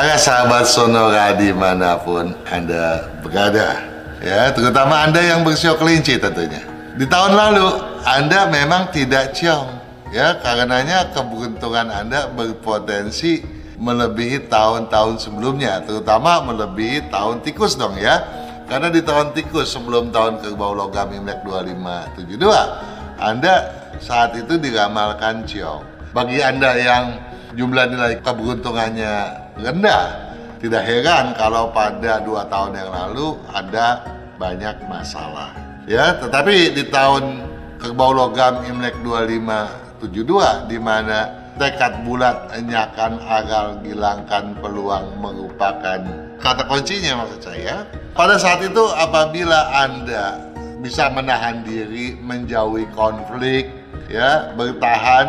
para 0.00 0.16
sahabat 0.16 0.64
Sonora 0.64 1.36
di 1.36 1.52
mana 1.52 2.00
pun 2.00 2.32
Anda 2.48 3.04
berada. 3.20 3.84
Ya, 4.24 4.48
terutama 4.48 5.04
Anda 5.04 5.20
yang 5.20 5.44
bersio 5.44 5.76
kelinci 5.76 6.16
tentunya. 6.16 6.64
Di 6.96 7.04
tahun 7.04 7.36
lalu, 7.36 7.68
Anda 8.08 8.48
memang 8.48 8.96
tidak 8.96 9.36
ciong. 9.36 9.68
Ya, 10.08 10.40
karenanya 10.40 11.12
keberuntungan 11.12 11.92
Anda 11.92 12.32
berpotensi 12.32 13.44
melebihi 13.76 14.48
tahun-tahun 14.48 15.20
sebelumnya, 15.20 15.84
terutama 15.84 16.48
melebihi 16.48 17.12
tahun 17.12 17.44
tikus 17.44 17.76
dong 17.76 18.00
ya. 18.00 18.24
Karena 18.72 18.88
di 18.88 19.04
tahun 19.04 19.36
tikus 19.36 19.68
sebelum 19.68 20.16
tahun 20.16 20.40
kerbau 20.40 20.72
logam 20.72 21.12
Imlek 21.12 21.44
2572, 21.44 23.20
Anda 23.20 23.68
saat 24.00 24.32
itu 24.32 24.56
diramalkan 24.56 25.44
ciong. 25.44 26.16
Bagi 26.16 26.40
Anda 26.40 26.72
yang 26.80 27.04
jumlah 27.52 27.84
nilai 27.92 28.24
keberuntungannya 28.24 29.39
rendah, 29.62 30.34
tidak 30.60 30.82
heran 30.84 31.32
kalau 31.36 31.72
pada 31.72 32.20
dua 32.20 32.44
tahun 32.48 32.76
yang 32.76 32.90
lalu 32.92 33.36
ada 33.52 34.04
banyak 34.40 34.76
masalah. 34.88 35.52
Ya, 35.88 36.16
tetapi 36.16 36.76
di 36.76 36.84
tahun 36.88 37.44
kerbau 37.80 38.12
logam 38.12 38.64
Imlek 38.68 38.96
2572 39.04 40.68
di 40.68 40.78
mana 40.78 41.40
tekad 41.56 42.04
bulat 42.08 42.52
enyakan 42.56 43.20
agal 43.20 43.80
gilangkan 43.84 44.56
peluang 44.64 45.12
merupakan 45.20 46.00
kata 46.40 46.64
kuncinya 46.64 47.24
maksud 47.24 47.40
saya. 47.52 47.84
Pada 48.16 48.40
saat 48.40 48.64
itu 48.64 48.84
apabila 48.96 49.76
Anda 49.76 50.50
bisa 50.80 51.12
menahan 51.12 51.60
diri, 51.60 52.16
menjauhi 52.16 52.88
konflik, 52.96 53.68
ya, 54.08 54.56
bertahan 54.56 55.28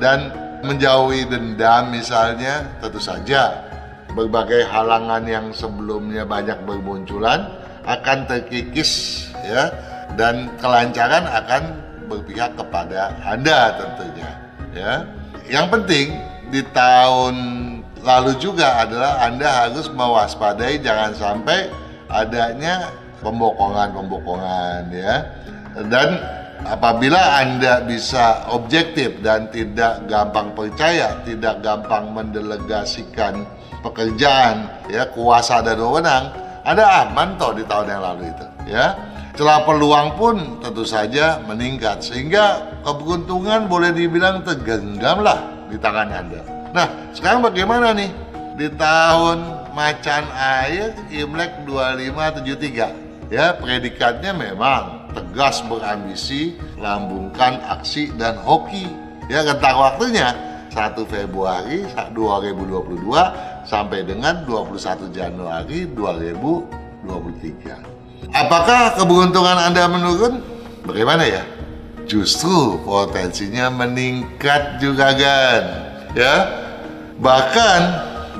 dan 0.00 0.32
menjauhi 0.64 1.28
dendam 1.28 1.92
misalnya, 1.92 2.68
tentu 2.80 3.00
saja 3.02 3.66
berbagai 4.16 4.64
halangan 4.72 5.28
yang 5.28 5.52
sebelumnya 5.52 6.24
banyak 6.24 6.56
bermunculan 6.64 7.52
akan 7.84 8.24
terkikis 8.24 9.24
ya 9.44 9.68
dan 10.16 10.48
kelancaran 10.56 11.28
akan 11.28 11.62
berpihak 12.08 12.56
kepada 12.56 13.12
Anda 13.22 13.76
tentunya 13.76 14.30
ya. 14.72 14.92
Yang 15.46 15.66
penting 15.78 16.06
di 16.50 16.62
tahun 16.72 17.36
lalu 18.02 18.38
juga 18.40 18.86
adalah 18.86 19.26
Anda 19.26 19.68
harus 19.68 19.90
mewaspadai 19.92 20.80
jangan 20.80 21.12
sampai 21.14 21.68
adanya 22.08 22.90
pembokongan-pembokongan 23.20 24.90
ya. 24.94 25.14
Dan 25.76 26.16
apabila 26.72 27.40
Anda 27.42 27.86
bisa 27.86 28.46
objektif 28.50 29.22
dan 29.22 29.50
tidak 29.54 30.06
gampang 30.10 30.54
percaya, 30.56 31.20
tidak 31.22 31.62
gampang 31.62 32.10
mendelegasikan 32.10 33.46
pekerjaan, 33.84 34.66
ya 34.90 35.06
kuasa 35.10 35.62
dan 35.62 35.78
wewenang, 35.78 36.34
Anda 36.66 37.06
aman 37.06 37.38
toh 37.38 37.54
di 37.54 37.62
tahun 37.66 37.86
yang 37.94 38.02
lalu 38.02 38.22
itu, 38.30 38.46
ya. 38.66 38.98
Celah 39.36 39.68
peluang 39.68 40.16
pun 40.16 40.36
tentu 40.64 40.88
saja 40.88 41.44
meningkat 41.44 42.00
sehingga 42.00 42.72
keberuntungan 42.80 43.68
boleh 43.68 43.92
dibilang 43.92 44.40
tergenggam 44.40 45.20
lah 45.20 45.44
di 45.68 45.76
tangan 45.76 46.08
Anda. 46.08 46.40
Nah, 46.72 46.88
sekarang 47.12 47.44
bagaimana 47.44 47.92
nih 47.92 48.08
di 48.56 48.72
tahun 48.80 49.68
macan 49.76 50.24
air 50.32 50.96
Imlek 51.12 51.68
2573? 51.68 53.28
Ya, 53.28 53.52
predikatnya 53.60 54.32
memang 54.32 54.95
tegas 55.16 55.64
berambisi, 55.64 56.60
lambungkan 56.76 57.64
aksi 57.64 58.12
dan 58.20 58.36
hoki. 58.44 58.84
Ya, 59.32 59.40
rentang 59.42 59.80
waktunya 59.80 60.36
1 60.70 61.02
Februari 61.08 61.82
2022 62.12 63.64
sampai 63.64 64.04
dengan 64.04 64.44
21 64.44 65.08
Januari 65.10 65.88
2023. 65.96 67.80
Apakah 68.36 68.92
keberuntungan 68.94 69.56
Anda 69.56 69.88
menurun? 69.88 70.44
Bagaimana 70.84 71.24
ya? 71.26 71.42
Justru 72.06 72.78
potensinya 72.86 73.66
meningkat 73.72 74.78
juga 74.78 75.10
kan. 75.16 75.62
Ya. 76.14 76.46
Bahkan 77.18 77.80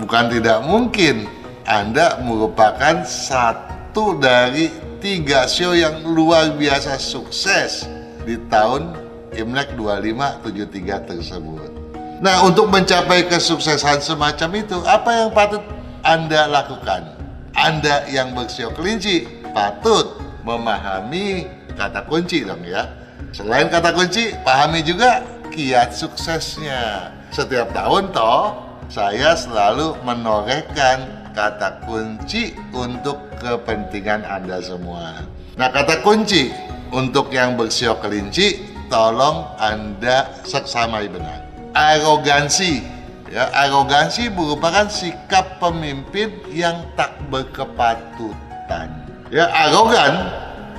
bukan 0.04 0.30
tidak 0.30 0.62
mungkin 0.62 1.26
Anda 1.66 2.22
merupakan 2.22 3.02
satu 3.02 4.22
dari 4.22 4.70
tiga 5.06 5.46
show 5.46 5.70
yang 5.70 6.02
luar 6.02 6.58
biasa 6.58 6.98
sukses 6.98 7.86
di 8.26 8.34
tahun 8.50 8.90
Imlek 9.38 9.78
2573 9.78 11.06
tersebut. 11.06 11.70
Nah, 12.18 12.42
untuk 12.42 12.66
mencapai 12.74 13.30
kesuksesan 13.30 14.02
semacam 14.02 14.50
itu, 14.58 14.74
apa 14.82 15.10
yang 15.14 15.30
patut 15.30 15.62
Anda 16.02 16.50
lakukan? 16.50 17.06
Anda 17.54 18.02
yang 18.10 18.34
bersio 18.34 18.74
kelinci 18.74 19.30
patut 19.54 20.18
memahami 20.42 21.46
kata 21.78 22.02
kunci 22.10 22.42
dong 22.42 22.66
ya. 22.66 22.90
Selain 23.30 23.70
kata 23.70 23.94
kunci, 23.94 24.34
pahami 24.42 24.82
juga 24.82 25.22
kiat 25.54 25.94
suksesnya. 25.94 27.14
Setiap 27.30 27.70
tahun 27.70 28.10
toh, 28.10 28.58
saya 28.90 29.38
selalu 29.38 30.02
menorehkan 30.02 31.25
kata 31.36 31.84
kunci 31.84 32.56
untuk 32.72 33.20
kepentingan 33.36 34.24
Anda 34.24 34.64
semua. 34.64 35.20
Nah, 35.60 35.68
kata 35.68 36.00
kunci 36.00 36.48
untuk 36.88 37.28
yang 37.28 37.60
bersio 37.60 37.92
kelinci, 38.00 38.64
tolong 38.88 39.44
Anda 39.60 40.32
seksamai 40.48 41.12
benar. 41.12 41.44
Arogansi. 41.76 42.96
Ya, 43.28 43.52
arogansi 43.52 44.32
merupakan 44.32 44.88
sikap 44.88 45.60
pemimpin 45.60 46.32
yang 46.48 46.88
tak 46.96 47.20
berkepatutan. 47.28 48.88
Ya, 49.28 49.50
arogan 49.52 50.30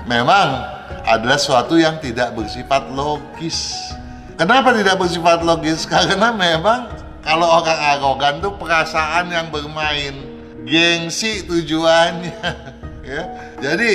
memang 0.10 0.66
adalah 1.06 1.38
suatu 1.38 1.78
yang 1.78 2.02
tidak 2.02 2.34
bersifat 2.34 2.88
logis. 2.98 3.94
Kenapa 4.40 4.74
tidak 4.74 4.98
bersifat 4.98 5.44
logis? 5.46 5.86
Karena 5.92 6.34
memang 6.34 6.88
kalau 7.22 7.62
orang 7.62 7.78
arogan 8.00 8.40
tuh 8.40 8.56
perasaan 8.56 9.28
yang 9.28 9.52
bermain, 9.52 10.27
gengsi 10.68 11.48
tujuannya. 11.48 12.36
ya, 13.12 13.24
jadi 13.64 13.92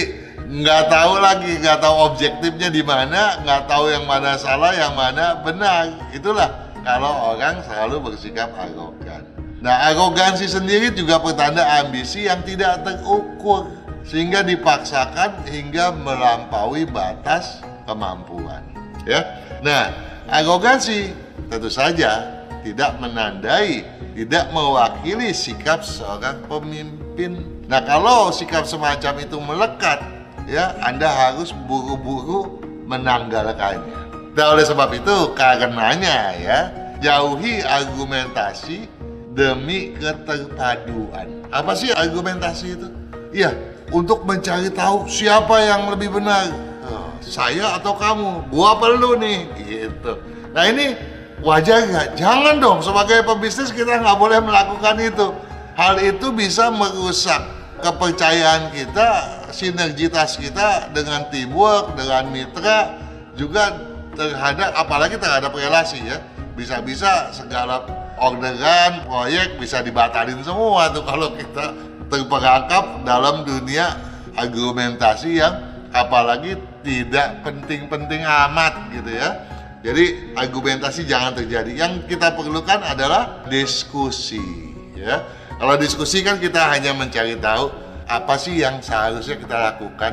nggak 0.49 0.83
tahu 0.89 1.15
lagi, 1.21 1.61
nggak 1.61 1.79
tahu 1.79 1.97
objektifnya 2.13 2.69
di 2.73 2.83
mana, 2.83 3.41
nggak 3.45 3.69
tahu 3.69 3.93
yang 3.93 4.05
mana 4.09 4.35
salah, 4.41 4.73
yang 4.75 4.97
mana 4.97 5.39
benar. 5.45 5.93
Itulah 6.11 6.73
kalau 6.83 7.37
orang 7.37 7.63
selalu 7.63 8.13
bersikap 8.13 8.51
arogan. 8.59 9.23
Nah, 9.63 9.95
arogansi 9.95 10.51
sendiri 10.51 10.91
juga 10.91 11.23
pertanda 11.23 11.63
ambisi 11.79 12.27
yang 12.27 12.43
tidak 12.43 12.83
terukur 12.83 13.71
sehingga 14.03 14.43
dipaksakan 14.43 15.47
hingga 15.47 15.95
melampaui 15.95 16.83
batas 16.91 17.63
kemampuan. 17.87 18.67
Ya. 19.07 19.23
Nah, 19.63 19.95
arogansi 20.27 21.15
tentu 21.47 21.71
saja 21.71 22.42
tidak 22.63 22.99
menandai, 23.03 23.83
tidak 24.15 24.51
mewakili 24.55 25.35
sikap 25.35 25.83
seorang 25.83 26.39
pemimpin. 26.47 27.43
Nah, 27.67 27.83
kalau 27.83 28.31
sikap 28.31 28.65
semacam 28.65 29.15
itu 29.19 29.37
melekat, 29.43 29.99
ya 30.47 30.75
Anda 30.83 31.11
harus 31.11 31.51
buru-buru 31.67 32.63
menanggalkannya. 32.87 34.33
Dan 34.33 34.47
oleh 34.57 34.65
sebab 34.65 34.91
itu, 34.97 35.17
karenanya 35.37 36.33
ya, 36.41 36.59
jauhi 37.03 37.61
argumentasi 37.61 38.89
demi 39.37 39.93
keterpaduan. 39.99 41.45
Apa 41.53 41.77
sih 41.77 41.93
argumentasi 41.93 42.67
itu? 42.79 42.89
Iya, 43.33 43.53
untuk 43.93 44.25
mencari 44.25 44.73
tahu 44.73 45.05
siapa 45.11 45.61
yang 45.61 45.93
lebih 45.93 46.17
benar. 46.17 46.49
Oh, 46.89 47.13
saya 47.21 47.77
atau 47.77 47.97
kamu? 47.97 48.49
Gua 48.49 48.77
perlu 48.81 49.21
nih, 49.21 49.49
gitu. 49.61 50.17
Nah 50.53 50.69
ini 50.69 50.93
wajar 51.43 51.91
nggak? 51.91 52.09
Jangan 52.17 52.63
dong, 52.63 52.79
sebagai 52.81 53.27
pebisnis 53.27 53.75
kita 53.75 54.01
nggak 54.01 54.19
boleh 54.19 54.39
melakukan 54.41 54.97
itu. 55.03 55.35
Hal 55.75 55.99
itu 55.99 56.31
bisa 56.31 56.71
merusak 56.71 57.43
kepercayaan 57.83 58.71
kita, 58.71 59.09
sinergitas 59.51 60.39
kita 60.39 60.89
dengan 60.95 61.27
teamwork, 61.29 61.99
dengan 61.99 62.31
mitra, 62.31 62.95
juga 63.35 63.93
terhadap 64.13 64.77
apalagi 64.77 65.17
terhadap 65.17 65.53
relasi 65.57 66.05
ya 66.05 66.21
bisa-bisa 66.53 67.33
segala 67.33 67.89
orderan 68.21 69.09
proyek 69.09 69.57
bisa 69.57 69.81
dibatalin 69.81 70.37
semua 70.45 70.93
tuh 70.93 71.01
kalau 71.01 71.33
kita 71.33 71.73
terperangkap 72.13 73.01
dalam 73.09 73.49
dunia 73.49 73.97
argumentasi 74.37 75.41
yang 75.41 75.65
apalagi 75.97 76.61
tidak 76.85 77.41
penting-penting 77.41 78.21
amat 78.21 78.93
gitu 78.93 79.17
ya 79.17 79.52
jadi 79.83 80.35
argumentasi 80.39 81.05
jangan 81.05 81.35
terjadi 81.35 81.75
yang 81.75 82.07
kita 82.07 82.33
perlukan 82.39 82.81
adalah 82.83 83.43
diskusi 83.51 84.43
ya 84.95 85.27
kalau 85.59 85.79
diskusi 85.79 86.27
kan 86.27 86.43
kita 86.43 86.59
hanya 86.71 86.91
mencari 86.95 87.39
tahu 87.39 87.71
apa 88.07 88.35
sih 88.35 88.59
yang 88.63 88.83
seharusnya 88.83 89.39
kita 89.39 89.57
lakukan 89.73 90.13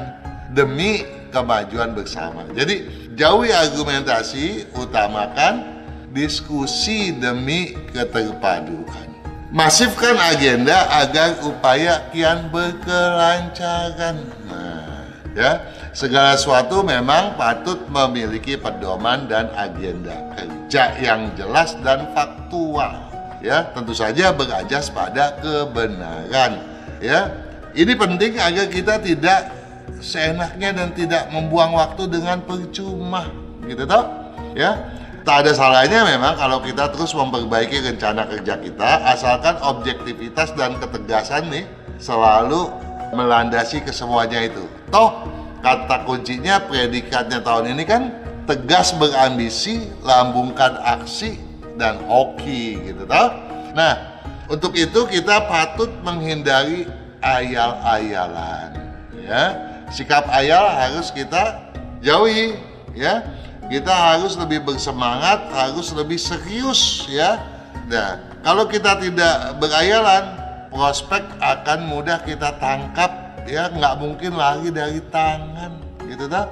demi 0.54 1.06
kemajuan 1.30 1.94
bersama. 1.94 2.46
Jadi 2.54 2.86
jauhi 3.14 3.54
argumentasi, 3.54 4.70
utamakan 4.78 5.82
diskusi 6.14 7.14
demi 7.18 7.78
keterpaduan. 7.94 9.10
Masifkan 9.50 10.14
agenda 10.18 10.86
agar 11.02 11.42
upaya 11.42 12.06
kian 12.14 12.54
berkelancaran. 12.54 14.22
Nah, 14.46 15.10
ya, 15.34 15.66
segala 16.00 16.40
sesuatu 16.40 16.80
memang 16.80 17.36
patut 17.36 17.76
memiliki 17.92 18.56
pedoman 18.56 19.28
dan 19.28 19.52
agenda 19.52 20.16
kerja 20.32 20.96
yang 21.04 21.28
jelas 21.36 21.76
dan 21.84 22.08
faktual. 22.16 23.12
Ya, 23.44 23.68
tentu 23.76 23.92
saja 23.92 24.32
berajas 24.32 24.88
pada 24.88 25.36
kebenaran. 25.44 26.64
Ya, 27.04 27.36
ini 27.76 28.00
penting 28.00 28.40
agar 28.40 28.72
kita 28.72 28.96
tidak 29.04 29.52
seenaknya 30.00 30.72
dan 30.72 30.96
tidak 30.96 31.28
membuang 31.36 31.76
waktu 31.76 32.08
dengan 32.08 32.40
percuma, 32.48 33.28
gitu 33.68 33.84
toh? 33.84 34.08
Ya, 34.56 34.80
tak 35.28 35.44
ada 35.48 35.52
salahnya 35.52 36.08
memang 36.08 36.40
kalau 36.40 36.64
kita 36.64 36.96
terus 36.96 37.12
memperbaiki 37.12 37.80
rencana 37.84 38.24
kerja 38.28 38.56
kita 38.56 39.04
asalkan 39.04 39.60
objektivitas 39.64 40.56
dan 40.56 40.80
ketegasan 40.80 41.52
nih 41.52 41.68
selalu 42.00 42.72
melandasi 43.12 43.84
kesemuanya 43.84 44.48
itu 44.48 44.64
toh 44.92 45.39
kata 45.60 46.08
kuncinya 46.08 46.64
predikatnya 46.68 47.44
tahun 47.44 47.76
ini 47.76 47.84
kan 47.84 48.12
tegas 48.50 48.96
berambisi 48.96 49.92
lambungkan 50.02 50.80
aksi 50.82 51.38
dan 51.78 52.02
hoki 52.08 52.80
gitu 52.92 53.04
toh. 53.06 53.30
Nah 53.76 54.20
untuk 54.50 54.74
itu 54.74 55.06
kita 55.06 55.46
patut 55.46 55.94
menghindari 56.02 56.90
ayal-ayalan 57.22 58.74
ya. 59.22 59.44
Sikap 59.90 60.26
ayal 60.30 60.70
harus 60.70 61.14
kita 61.14 61.70
jauhi 62.02 62.58
ya. 62.98 63.26
Kita 63.70 63.94
harus 63.94 64.34
lebih 64.34 64.66
bersemangat, 64.66 65.46
harus 65.54 65.94
lebih 65.94 66.18
serius 66.18 67.06
ya. 67.06 67.38
Nah, 67.86 68.18
kalau 68.42 68.66
kita 68.66 68.98
tidak 68.98 69.62
berayalan, 69.62 70.26
prospek 70.74 71.22
akan 71.38 71.86
mudah 71.86 72.18
kita 72.26 72.58
tangkap 72.58 73.29
ya, 73.50 73.74
nggak 73.74 73.98
mungkin 73.98 74.38
lagi 74.38 74.70
dari 74.70 75.02
tangan, 75.10 75.82
gitu 76.06 76.30
tak? 76.30 76.48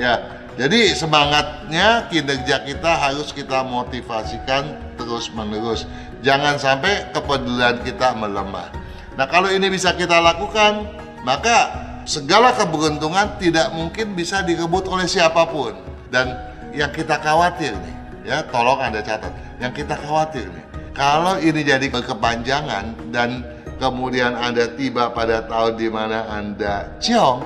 Ya, 0.00 0.16
jadi 0.56 0.96
semangatnya 0.96 2.08
kinerja 2.08 2.64
kita 2.64 2.92
harus 2.96 3.30
kita 3.36 3.60
motivasikan 3.62 4.80
terus 4.96 5.28
menerus. 5.36 5.84
Jangan 6.24 6.58
sampai 6.58 7.12
kepedulian 7.14 7.84
kita 7.84 8.16
melemah. 8.16 8.72
Nah, 9.14 9.26
kalau 9.28 9.52
ini 9.52 9.70
bisa 9.70 9.94
kita 9.94 10.18
lakukan, 10.18 10.88
maka 11.22 11.86
segala 12.08 12.56
keberuntungan 12.56 13.36
tidak 13.36 13.70
mungkin 13.76 14.16
bisa 14.16 14.40
direbut 14.42 14.88
oleh 14.88 15.04
siapa 15.04 15.44
pun 15.46 15.76
dan 16.08 16.32
yang 16.72 16.88
kita 16.88 17.20
khawatir 17.20 17.76
nih, 17.76 17.96
ya 18.24 18.40
tolong 18.48 18.80
Anda 18.80 19.04
catat, 19.04 19.30
yang 19.60 19.74
kita 19.76 19.98
khawatir 19.98 20.48
nih, 20.48 20.64
kalau 20.96 21.36
ini 21.36 21.60
jadi 21.66 21.86
berkepanjangan 21.92 23.12
dan 23.12 23.44
kemudian 23.78 24.34
Anda 24.34 24.74
tiba 24.74 25.10
pada 25.14 25.46
tahun 25.46 25.78
di 25.78 25.88
mana 25.88 26.26
Anda 26.28 26.92
ciong, 26.98 27.40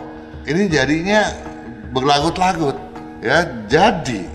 ini 0.49 0.67
jadinya 0.67 1.29
berlarut-larut, 1.93 2.77
ya. 3.21 3.47
Jadi 3.69 4.27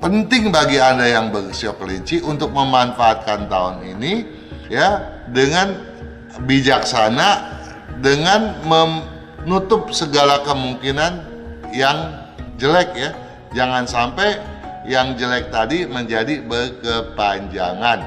penting 0.00 0.48
bagi 0.54 0.80
Anda 0.80 1.10
yang 1.10 1.34
berusia 1.34 1.76
kelinci 1.76 2.22
untuk 2.22 2.54
memanfaatkan 2.54 3.50
tahun 3.50 3.84
ini, 3.98 4.24
ya, 4.72 5.02
dengan 5.28 5.76
bijaksana, 6.46 7.60
dengan 8.00 8.56
menutup 8.64 9.92
segala 9.92 10.40
kemungkinan 10.46 11.12
yang 11.70 12.26
jelek 12.58 12.90
ya 12.98 13.10
Jangan 13.50 13.82
sampai 13.82 14.38
yang 14.86 15.18
jelek 15.18 15.50
tadi 15.50 15.82
menjadi 15.82 16.38
berkepanjangan. 16.46 17.98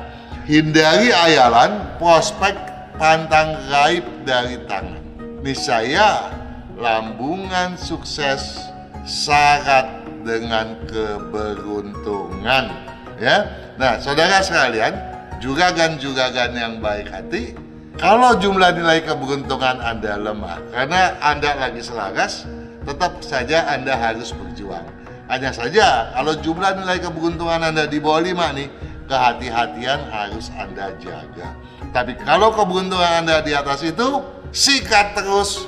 Hindari 0.47 1.11
ayalan, 1.11 1.99
prospek 1.99 2.55
pantang 2.97 3.57
gaib 3.69 4.05
dari 4.23 4.57
tangan. 4.69 5.01
Niscaya 5.43 6.31
lambungan 6.79 7.75
sukses 7.75 8.63
syarat 9.03 9.85
dengan 10.23 10.79
keberuntungan. 10.87 12.71
Ya, 13.19 13.45
nah 13.77 13.99
saudara 13.99 14.39
sekalian, 14.41 14.95
juragan-juragan 15.43 16.51
yang 16.55 16.73
baik 16.79 17.11
hati, 17.11 17.53
kalau 17.99 18.35
jumlah 18.39 18.73
nilai 18.73 19.03
keberuntungan 19.03 19.83
Anda 19.83 20.17
lemah 20.17 20.59
karena 20.73 21.13
Anda 21.21 21.51
lagi 21.59 21.83
selaras, 21.83 22.47
tetap 22.87 23.21
saja 23.21 23.69
Anda 23.69 23.93
harus 23.93 24.33
berjuang 24.33 25.03
hanya 25.31 25.55
saja 25.55 26.11
kalau 26.11 26.35
jumlah 26.35 26.83
nilai 26.83 26.99
keberuntungan 26.99 27.63
Anda 27.63 27.87
di 27.87 27.97
bawah 27.97 28.21
5 28.21 28.59
nih, 28.59 28.67
kehati-hatian 29.07 30.09
harus 30.09 30.49
Anda 30.55 30.95
jaga. 30.99 31.55
Tapi 31.91 32.17
kalau 32.21 32.51
keberuntungan 32.55 33.23
Anda 33.23 33.43
di 33.45 33.53
atas 33.53 33.83
itu, 33.85 34.23
sikat 34.49 35.17
terus, 35.17 35.67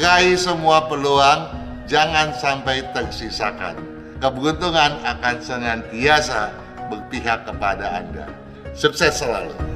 raih 0.00 0.36
semua 0.36 0.86
peluang, 0.86 1.54
jangan 1.88 2.34
sampai 2.36 2.84
tersisakan. 2.92 3.78
Keberuntungan 4.22 5.04
akan 5.04 5.36
senantiasa 5.42 6.54
berpihak 6.88 7.44
kepada 7.48 8.04
Anda. 8.04 8.26
Sukses 8.72 9.20
selalu. 9.20 9.73